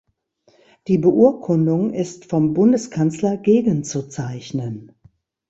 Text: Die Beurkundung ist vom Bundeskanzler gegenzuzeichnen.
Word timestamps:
Die 0.87 0.97
Beurkundung 0.97 1.93
ist 1.93 2.25
vom 2.25 2.55
Bundeskanzler 2.55 3.37
gegenzuzeichnen. 3.37 4.95